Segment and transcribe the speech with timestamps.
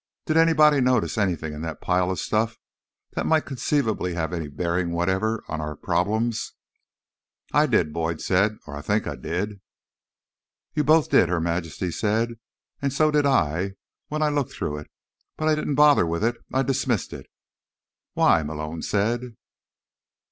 [0.25, 2.57] "Did anybody notice anything in that pile of stuff
[3.11, 6.53] that might conceivably have any bearing whatever on our problems?"
[7.53, 8.57] "I did," Boyd said.
[8.65, 9.61] "Or I think I did."
[10.73, 12.39] "You both did," Her Majesty said.
[12.81, 13.73] "And so did I,
[14.07, 14.89] when I looked through it.
[15.37, 16.35] But I didn't bother with it.
[16.51, 17.27] I dismissed it."
[18.15, 19.21] "Why?" Malone said.